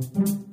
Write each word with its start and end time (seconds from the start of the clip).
thank 0.00 0.28
you 0.28 0.51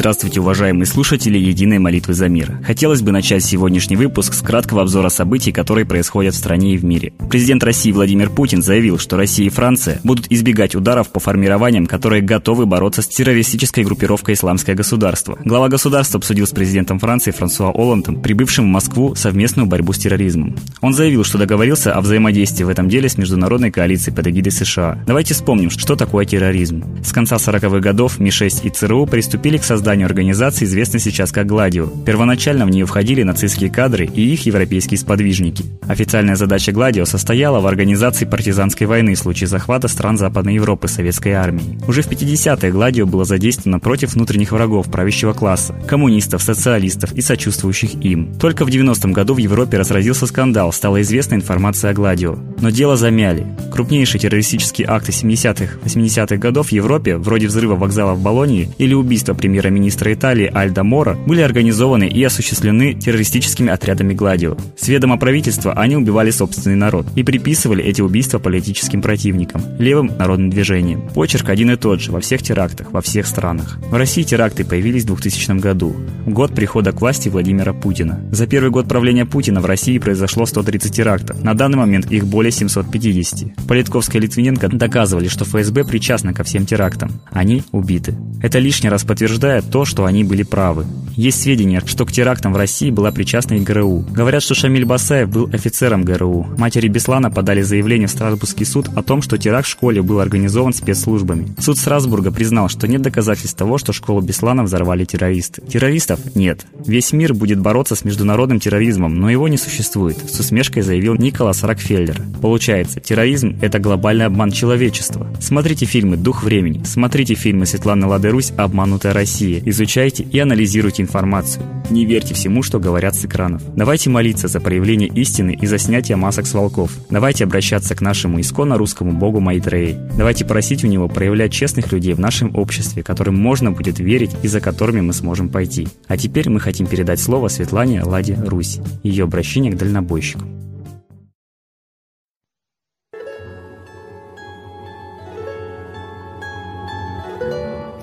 Здравствуйте, 0.00 0.40
уважаемые 0.40 0.86
слушатели 0.86 1.36
Единой 1.36 1.78
молитвы 1.78 2.14
за 2.14 2.26
мир. 2.30 2.58
Хотелось 2.66 3.02
бы 3.02 3.12
начать 3.12 3.44
сегодняшний 3.44 3.96
выпуск 3.96 4.32
с 4.32 4.40
краткого 4.40 4.80
обзора 4.80 5.10
событий, 5.10 5.52
которые 5.52 5.84
происходят 5.84 6.34
в 6.34 6.38
стране 6.38 6.72
и 6.72 6.78
в 6.78 6.86
мире. 6.86 7.12
Президент 7.28 7.62
России 7.62 7.92
Владимир 7.92 8.30
Путин 8.30 8.62
заявил, 8.62 8.98
что 8.98 9.18
Россия 9.18 9.48
и 9.48 9.50
Франция 9.50 10.00
будут 10.02 10.32
избегать 10.32 10.74
ударов 10.74 11.10
по 11.10 11.20
формированиям, 11.20 11.84
которые 11.84 12.22
готовы 12.22 12.64
бороться 12.64 13.02
с 13.02 13.08
террористической 13.08 13.84
группировкой 13.84 14.36
«Исламское 14.36 14.74
государство». 14.74 15.38
Глава 15.44 15.68
государства 15.68 16.16
обсудил 16.16 16.46
с 16.46 16.52
президентом 16.52 16.98
Франции 16.98 17.30
Франсуа 17.30 17.70
Оландом, 17.70 18.22
прибывшим 18.22 18.64
в 18.64 18.68
Москву, 18.68 19.14
совместную 19.14 19.66
борьбу 19.66 19.92
с 19.92 19.98
терроризмом. 19.98 20.56
Он 20.80 20.94
заявил, 20.94 21.24
что 21.24 21.36
договорился 21.36 21.92
о 21.92 22.00
взаимодействии 22.00 22.64
в 22.64 22.70
этом 22.70 22.88
деле 22.88 23.10
с 23.10 23.18
международной 23.18 23.70
коалицией 23.70 24.16
под 24.16 24.28
эгидой 24.28 24.52
США. 24.52 24.98
Давайте 25.06 25.34
вспомним, 25.34 25.68
что 25.68 25.94
такое 25.94 26.24
терроризм. 26.24 26.84
С 27.04 27.12
конца 27.12 27.36
40-х 27.36 27.80
годов 27.80 28.18
МИ-6 28.18 28.60
и 28.62 28.70
ЦРУ 28.70 29.04
приступили 29.04 29.58
к 29.58 29.62
созданию 29.64 29.89
созданию 29.90 30.06
организации, 30.06 30.66
известной 30.66 31.00
сейчас 31.00 31.32
как 31.32 31.48
«Гладио». 31.48 31.88
Первоначально 32.06 32.64
в 32.64 32.70
нее 32.70 32.86
входили 32.86 33.24
нацистские 33.24 33.70
кадры 33.70 34.06
и 34.06 34.32
их 34.32 34.46
европейские 34.46 34.98
сподвижники. 34.98 35.64
Официальная 35.88 36.36
задача 36.36 36.70
«Гладио» 36.70 37.04
состояла 37.06 37.58
в 37.58 37.66
организации 37.66 38.24
партизанской 38.24 38.86
войны 38.86 39.16
в 39.16 39.18
случае 39.18 39.48
захвата 39.48 39.88
стран 39.88 40.16
Западной 40.16 40.54
Европы 40.54 40.86
советской 40.86 41.32
армией. 41.32 41.76
Уже 41.88 42.02
в 42.02 42.08
50-е 42.08 42.70
«Гладио» 42.70 43.04
было 43.04 43.24
задействовано 43.24 43.80
против 43.80 44.14
внутренних 44.14 44.52
врагов 44.52 44.88
правящего 44.88 45.32
класса– 45.32 45.74
коммунистов, 45.88 46.40
социалистов 46.40 47.12
и 47.14 47.20
сочувствующих 47.20 47.94
им. 48.04 48.32
Только 48.38 48.64
в 48.64 48.68
90-м 48.68 49.12
году 49.12 49.34
в 49.34 49.38
Европе 49.38 49.76
разразился 49.76 50.26
скандал, 50.26 50.72
стала 50.72 51.02
известна 51.02 51.34
информация 51.34 51.90
о 51.90 51.94
«Гладио». 51.94 52.38
Но 52.60 52.70
дело 52.70 52.94
замяли. 52.96 53.44
Крупнейшие 53.72 54.20
террористические 54.20 54.86
акты 54.86 55.10
70-х, 55.10 55.78
80-х 55.84 56.36
годов 56.36 56.68
в 56.68 56.72
Европе, 56.72 57.16
вроде 57.16 57.48
взрыва 57.48 57.74
вокзала 57.74 58.14
в 58.14 58.22
Болонии 58.22 58.70
или 58.78 58.94
убийства 58.94 59.34
премьера-министра 59.34 59.79
министра 59.80 60.12
Италии 60.12 60.50
Альда 60.52 60.84
Мора 60.84 61.14
были 61.26 61.40
организованы 61.40 62.06
и 62.06 62.22
осуществлены 62.22 62.94
террористическими 62.94 63.72
отрядами 63.72 64.14
Гладио. 64.14 64.56
С 64.76 64.88
ведома 64.88 65.18
правительства 65.18 65.72
они 65.72 65.96
убивали 65.96 66.30
собственный 66.30 66.76
народ 66.76 67.06
и 67.16 67.22
приписывали 67.22 67.82
эти 67.82 68.02
убийства 68.02 68.38
политическим 68.38 69.02
противникам, 69.02 69.62
левым 69.78 70.12
народным 70.18 70.50
движениям. 70.50 71.08
Почерк 71.14 71.48
один 71.48 71.70
и 71.70 71.76
тот 71.76 72.00
же 72.00 72.12
во 72.12 72.20
всех 72.20 72.42
терактах, 72.42 72.92
во 72.92 73.00
всех 73.00 73.26
странах. 73.26 73.78
В 73.90 73.94
России 73.94 74.22
теракты 74.22 74.64
появились 74.64 75.04
в 75.04 75.06
2000 75.06 75.58
году, 75.60 75.96
год 76.26 76.54
прихода 76.54 76.92
к 76.92 77.00
власти 77.00 77.28
Владимира 77.28 77.72
Путина. 77.72 78.20
За 78.30 78.46
первый 78.46 78.70
год 78.70 78.86
правления 78.86 79.24
Путина 79.24 79.60
в 79.60 79.66
России 79.66 79.98
произошло 79.98 80.46
130 80.46 80.94
терактов, 80.94 81.42
на 81.42 81.54
данный 81.54 81.78
момент 81.78 82.12
их 82.12 82.26
более 82.26 82.52
750. 82.52 83.66
Политковская 83.66 84.20
и 84.20 84.24
Литвиненко 84.24 84.68
доказывали, 84.68 85.28
что 85.28 85.44
ФСБ 85.44 85.84
причастна 85.84 86.34
ко 86.34 86.44
всем 86.44 86.66
терактам. 86.66 87.20
Они 87.30 87.62
убиты. 87.72 88.14
Это 88.42 88.58
лишний 88.58 88.90
раз 88.90 89.04
подтверждает 89.04 89.69
то, 89.70 89.84
что 89.84 90.04
они 90.04 90.24
были 90.24 90.42
правы. 90.42 90.86
Есть 91.16 91.42
сведения, 91.42 91.82
что 91.84 92.06
к 92.06 92.12
терактам 92.12 92.52
в 92.52 92.56
России 92.56 92.90
была 92.90 93.10
причастна 93.12 93.54
и 93.54 93.60
ГРУ. 93.60 94.06
Говорят, 94.10 94.42
что 94.42 94.54
Шамиль 94.54 94.84
Басаев 94.84 95.28
был 95.28 95.50
офицером 95.52 96.02
ГРУ. 96.02 96.46
Матери 96.56 96.88
Беслана 96.88 97.30
подали 97.30 97.62
заявление 97.62 98.08
в 98.08 98.10
Страсбургский 98.10 98.64
суд 98.64 98.88
о 98.94 99.02
том, 99.02 99.20
что 99.20 99.36
теракт 99.36 99.66
в 99.66 99.70
школе 99.70 100.02
был 100.02 100.20
организован 100.20 100.72
спецслужбами. 100.72 101.48
Суд 101.58 101.78
Страсбурга 101.78 102.30
признал, 102.30 102.68
что 102.68 102.88
нет 102.88 103.02
доказательств 103.02 103.58
того, 103.58 103.76
что 103.76 103.92
школу 103.92 104.20
Беслана 104.20 104.62
взорвали 104.62 105.04
террористы. 105.04 105.62
Террористов 105.62 106.20
нет. 106.34 106.64
Весь 106.86 107.12
мир 107.12 107.34
будет 107.34 107.60
бороться 107.60 107.96
с 107.96 108.04
международным 108.04 108.60
терроризмом, 108.60 109.20
но 109.20 109.30
его 109.30 109.48
не 109.48 109.58
существует, 109.58 110.16
с 110.30 110.40
усмешкой 110.40 110.82
заявил 110.82 111.16
Николас 111.16 111.64
Рокфеллер. 111.64 112.22
Получается, 112.40 113.00
терроризм– 113.00 113.58
это 113.60 113.78
глобальный 113.78 114.26
обман 114.26 114.52
человечества. 114.52 115.26
Смотрите 115.40 115.84
фильмы 115.84 116.16
«Дух 116.16 116.44
времени», 116.44 116.82
смотрите 116.84 117.34
фильмы 117.34 117.66
Светланы 117.66 118.06
Лады 118.06 118.30
Русь 118.30 118.52
«Обманутая 118.56 119.12
Россия», 119.12 119.59
изучайте 119.64 120.22
и 120.22 120.38
анализируйте 120.38 121.02
информацию. 121.02 121.64
Не 121.90 122.04
верьте 122.04 122.34
всему, 122.34 122.62
что 122.62 122.78
говорят 122.78 123.14
с 123.16 123.24
экранов. 123.24 123.62
Давайте 123.74 124.10
молиться 124.10 124.48
за 124.48 124.60
проявление 124.60 125.08
истины 125.08 125.58
и 125.60 125.66
за 125.66 125.78
снятие 125.78 126.16
масок 126.16 126.46
с 126.46 126.54
волков. 126.54 126.92
Давайте 127.10 127.44
обращаться 127.44 127.94
к 127.94 128.00
нашему 128.00 128.40
исконно 128.40 128.78
русскому 128.78 129.12
богу 129.12 129.40
Майдреи. 129.40 129.98
Давайте 130.16 130.44
просить 130.44 130.84
у 130.84 130.86
него 130.86 131.08
проявлять 131.08 131.52
честных 131.52 131.92
людей 131.92 132.14
в 132.14 132.20
нашем 132.20 132.54
обществе, 132.56 133.02
которым 133.02 133.36
можно 133.36 133.72
будет 133.72 133.98
верить 133.98 134.32
и 134.42 134.48
за 134.48 134.60
которыми 134.60 135.00
мы 135.00 135.12
сможем 135.12 135.48
пойти. 135.48 135.88
А 136.06 136.16
теперь 136.16 136.48
мы 136.48 136.60
хотим 136.60 136.86
передать 136.86 137.20
слово 137.20 137.48
Светлане 137.48 138.02
Ладе 138.02 138.34
Русь, 138.34 138.78
ее 139.02 139.24
обращение 139.24 139.72
к 139.72 139.76
дальнобойщику. 139.76 140.59